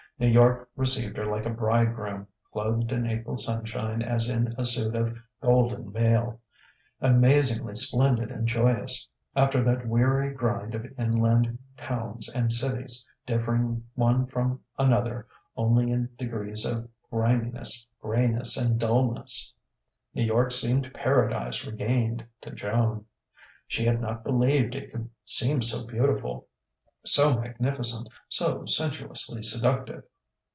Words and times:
New 0.19 0.27
York 0.29 0.69
received 0.75 1.17
her 1.17 1.25
like 1.25 1.47
a 1.47 1.49
bridegroom, 1.49 2.27
clothed 2.53 2.91
in 2.91 3.07
April 3.07 3.37
sunshine 3.37 4.03
as 4.03 4.29
in 4.29 4.53
a 4.55 4.63
suit 4.63 4.93
of 4.93 5.17
golden 5.41 5.91
mail, 5.91 6.39
amazingly 6.99 7.75
splendid 7.75 8.29
and 8.31 8.47
joyous. 8.47 9.09
After 9.35 9.63
that 9.63 9.87
weary 9.87 10.31
grind 10.31 10.75
of 10.75 10.85
inland 10.95 11.57
towns 11.75 12.29
and 12.29 12.53
cities, 12.53 13.03
differing 13.25 13.83
one 13.95 14.27
from 14.27 14.59
another 14.77 15.25
only 15.57 15.89
in 15.91 16.07
degrees 16.19 16.65
of 16.67 16.87
griminess, 17.09 17.89
greyness, 17.99 18.57
and 18.57 18.79
dullness, 18.79 19.51
New 20.13 20.23
York 20.23 20.51
seemed 20.51 20.93
Paradise 20.93 21.65
Regained 21.65 22.23
to 22.41 22.51
Joan. 22.51 23.05
She 23.67 23.85
had 23.85 23.99
not 23.99 24.23
believed 24.23 24.75
it 24.75 24.91
could 24.91 25.09
seem 25.25 25.63
so 25.63 25.87
beautiful, 25.87 26.47
so 27.03 27.39
magnificent, 27.39 28.07
so 28.29 28.63
sensuously 28.65 29.41
seductive. 29.41 30.03